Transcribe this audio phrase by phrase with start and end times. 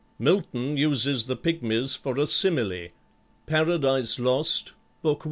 [0.17, 2.87] Milton uses the Pygmies for a simile,
[3.45, 5.19] "Paradise Lost," Book I.